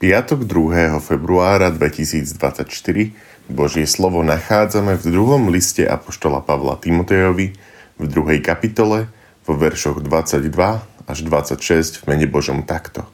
piatok 0.00 0.48
2. 0.48 0.96
februára 1.04 1.68
2024 1.68 2.32
Božie 3.52 3.84
slovo 3.84 4.24
nachádzame 4.24 4.96
v 4.96 5.04
druhom 5.12 5.52
liste 5.52 5.84
Apoštola 5.84 6.40
Pavla 6.40 6.80
Timotejovi 6.80 7.52
v 8.00 8.04
druhej 8.08 8.40
kapitole 8.40 9.12
vo 9.44 9.52
veršoch 9.60 10.00
22 10.00 10.48
až 11.04 11.18
26 11.20 12.00
v 12.00 12.02
mene 12.08 12.24
Božom 12.24 12.64
takto. 12.64 13.04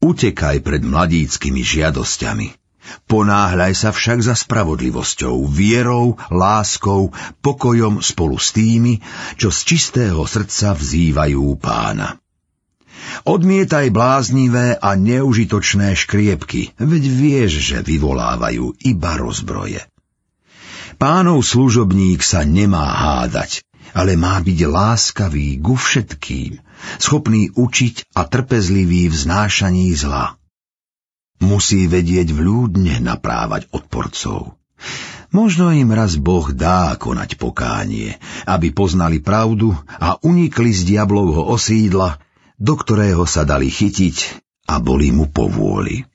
Utekaj 0.00 0.64
pred 0.64 0.80
mladíckými 0.80 1.60
žiadosťami. 1.60 2.48
Ponáhľaj 3.04 3.72
sa 3.76 3.90
však 3.92 4.24
za 4.24 4.36
spravodlivosťou, 4.36 5.44
vierou, 5.48 6.16
láskou, 6.32 7.12
pokojom 7.44 8.00
spolu 8.00 8.40
s 8.40 8.56
tými, 8.56 9.00
čo 9.36 9.52
z 9.52 9.60
čistého 9.76 10.24
srdca 10.24 10.72
vzývajú 10.72 11.44
pána. 11.60 12.23
Odmietaj 13.24 13.88
bláznivé 13.88 14.76
a 14.76 15.00
neužitočné 15.00 15.96
škriepky, 15.96 16.76
veď 16.76 17.04
vieš, 17.08 17.52
že 17.72 17.78
vyvolávajú 17.80 18.76
iba 18.84 19.12
rozbroje. 19.16 19.80
Pánov 21.00 21.40
služobník 21.40 22.20
sa 22.20 22.44
nemá 22.44 22.84
hádať, 22.84 23.64
ale 23.96 24.20
má 24.20 24.36
byť 24.44 24.58
láskavý 24.68 25.56
ku 25.56 25.72
všetkým, 25.72 26.60
schopný 27.00 27.48
učiť 27.56 28.12
a 28.12 28.28
trpezlivý 28.28 29.08
v 29.08 29.16
znášaní 29.16 29.88
zla. 29.96 30.36
Musí 31.40 31.88
vedieť 31.88 32.28
vľúdne 32.28 33.00
naprávať 33.00 33.72
odporcov. 33.72 34.52
Možno 35.32 35.72
im 35.72 35.96
raz 35.96 36.20
Boh 36.20 36.52
dá 36.52 36.92
konať 37.00 37.40
pokánie, 37.40 38.20
aby 38.44 38.68
poznali 38.68 39.24
pravdu 39.24 39.72
a 39.96 40.20
unikli 40.20 40.76
z 40.76 40.92
diablovho 40.92 41.48
osídla 41.48 42.20
do 42.54 42.74
ktorého 42.78 43.26
sa 43.26 43.42
dali 43.42 43.66
chytiť 43.66 44.16
a 44.70 44.78
boli 44.78 45.10
mu 45.10 45.26
povôli. 45.26 46.06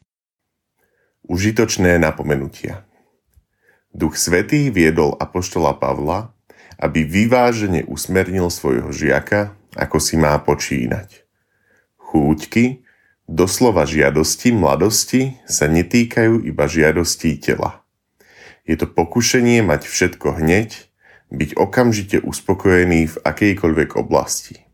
Užitočné 1.27 1.99
napomenutia 2.01 2.89
Duch 3.89 4.15
Svetý 4.15 4.69
viedol 4.69 5.17
apoštola 5.17 5.73
Pavla, 5.75 6.29
aby 6.77 7.03
vyvážene 7.03 7.83
usmernil 7.89 8.53
svojho 8.53 8.93
žiaka, 8.93 9.57
ako 9.75 9.97
si 9.97 10.15
má 10.15 10.37
počínať. 10.39 11.25
Chúťky, 11.97 12.85
doslova 13.25 13.89
žiadosti 13.89 14.53
mladosti, 14.53 15.41
sa 15.49 15.65
netýkajú 15.65 16.45
iba 16.45 16.65
žiadostí 16.69 17.41
tela. 17.41 17.81
Je 18.63 18.77
to 18.77 18.85
pokušenie 18.85 19.65
mať 19.65 19.89
všetko 19.89 20.37
hneď, 20.37 20.87
byť 21.33 21.57
okamžite 21.57 22.21
uspokojený 22.21 23.09
v 23.09 23.15
akejkoľvek 23.25 23.97
oblasti. 23.97 24.69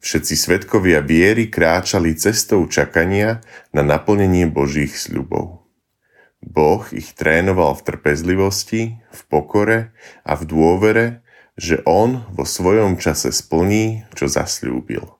Všetci 0.00 0.34
svetkovia 0.36 1.00
viery 1.02 1.48
kráčali 1.48 2.14
cestou 2.14 2.68
čakania 2.68 3.40
na 3.72 3.82
naplnenie 3.82 4.46
Božích 4.46 4.94
sľubov. 4.94 5.66
Boh 6.46 6.84
ich 6.94 7.16
trénoval 7.16 7.74
v 7.74 7.84
trpezlivosti, 7.90 9.02
v 9.10 9.20
pokore 9.26 9.90
a 10.22 10.36
v 10.38 10.42
dôvere, 10.46 11.06
že 11.56 11.80
On 11.88 12.22
vo 12.30 12.44
svojom 12.44 13.00
čase 13.00 13.32
splní, 13.32 14.04
čo 14.12 14.28
zasľúbil. 14.28 15.16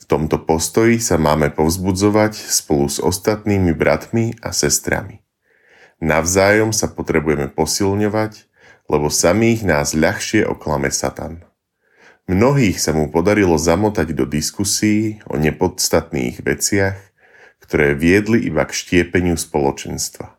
V 0.00 0.04
tomto 0.08 0.40
postoji 0.40 0.96
sa 0.96 1.20
máme 1.20 1.52
povzbudzovať 1.52 2.32
spolu 2.32 2.88
s 2.88 3.02
ostatnými 3.02 3.76
bratmi 3.76 4.32
a 4.40 4.54
sestrami. 4.54 5.20
Navzájom 6.00 6.72
sa 6.72 6.88
potrebujeme 6.88 7.52
posilňovať, 7.52 8.48
lebo 8.88 9.12
samých 9.12 9.60
nás 9.68 9.92
ľahšie 9.92 10.48
oklame 10.48 10.88
Satan. 10.88 11.44
Mnohých 12.30 12.78
sa 12.78 12.94
mu 12.94 13.10
podarilo 13.10 13.58
zamotať 13.58 14.14
do 14.14 14.22
diskusí 14.22 15.18
o 15.26 15.34
nepodstatných 15.34 16.38
veciach, 16.46 16.94
ktoré 17.58 17.98
viedli 17.98 18.46
iba 18.46 18.62
k 18.62 18.70
štiepeniu 18.70 19.34
spoločenstva. 19.34 20.38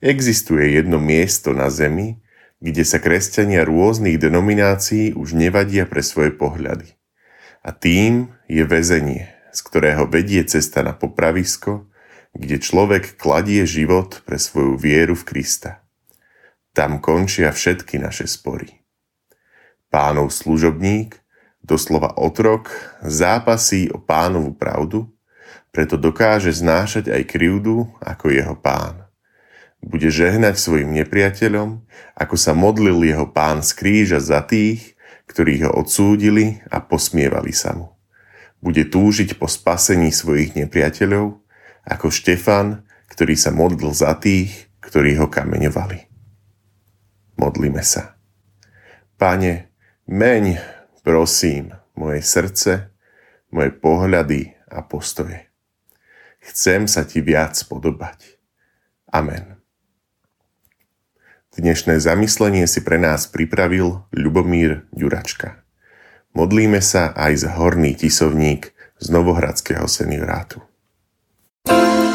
Existuje 0.00 0.80
jedno 0.80 0.96
miesto 0.96 1.52
na 1.52 1.68
Zemi, 1.68 2.24
kde 2.64 2.88
sa 2.88 3.04
kresťania 3.04 3.68
rôznych 3.68 4.16
denominácií 4.16 5.12
už 5.12 5.36
nevadia 5.36 5.84
pre 5.84 6.00
svoje 6.00 6.32
pohľady. 6.32 6.96
A 7.60 7.76
tým 7.76 8.32
je 8.48 8.64
väzenie, 8.64 9.28
z 9.52 9.60
ktorého 9.60 10.08
vedie 10.08 10.40
cesta 10.48 10.80
na 10.80 10.96
popravisko, 10.96 11.84
kde 12.32 12.56
človek 12.56 13.20
kladie 13.20 13.68
život 13.68 14.24
pre 14.24 14.40
svoju 14.40 14.80
vieru 14.80 15.12
v 15.12 15.36
Krista. 15.36 15.84
Tam 16.72 16.96
končia 17.04 17.52
všetky 17.52 18.00
naše 18.00 18.24
spory. 18.24 18.77
Pánov 19.88 20.32
služobník, 20.32 21.16
doslova 21.64 22.12
otrok, 22.16 22.68
zápasí 23.00 23.88
o 23.88 24.00
pánovu 24.00 24.52
pravdu, 24.52 25.08
preto 25.72 26.00
dokáže 26.00 26.52
znášať 26.52 27.12
aj 27.12 27.22
krivdu 27.28 27.88
ako 28.00 28.32
jeho 28.32 28.56
pán. 28.56 29.08
Bude 29.78 30.10
žehnať 30.10 30.58
svojim 30.58 30.90
nepriateľom, 30.90 31.86
ako 32.18 32.34
sa 32.34 32.52
modlil 32.56 32.98
jeho 33.06 33.30
pán 33.30 33.62
z 33.62 33.70
kríža 33.78 34.18
za 34.18 34.42
tých, 34.42 34.98
ktorí 35.30 35.62
ho 35.62 35.70
odsúdili 35.76 36.58
a 36.72 36.82
posmievali 36.82 37.54
sa 37.54 37.76
mu. 37.76 37.94
Bude 38.58 38.82
túžiť 38.88 39.38
po 39.38 39.46
spasení 39.46 40.10
svojich 40.10 40.58
nepriateľov, 40.58 41.38
ako 41.86 42.06
Štefan, 42.10 42.82
ktorý 43.06 43.38
sa 43.38 43.54
modlil 43.54 43.94
za 43.94 44.18
tých, 44.18 44.66
ktorí 44.82 45.14
ho 45.20 45.30
kameňovali. 45.30 46.10
Modlíme 47.38 47.84
sa. 47.86 48.18
Pane, 49.14 49.67
Meň, 50.08 50.56
prosím, 51.04 51.76
moje 51.92 52.24
srdce, 52.24 52.88
moje 53.52 53.76
pohľady 53.76 54.56
a 54.72 54.80
postoje. 54.80 55.52
Chcem 56.40 56.88
sa 56.88 57.04
ti 57.04 57.20
viac 57.20 57.52
podobať. 57.68 58.40
Amen. 59.12 59.60
Dnešné 61.52 62.00
zamyslenie 62.00 62.64
si 62.64 62.80
pre 62.80 62.96
nás 62.96 63.28
pripravil 63.28 64.08
Ľubomír 64.16 64.88
Ďuračka. 64.96 65.60
Modlíme 66.32 66.80
sa 66.80 67.12
aj 67.12 67.44
za 67.44 67.50
horný 67.60 67.92
tisovník 67.92 68.72
z 68.96 69.06
Novohradského 69.12 69.84
seniorátu. 69.84 70.64
thank 71.68 72.02
you 72.02 72.07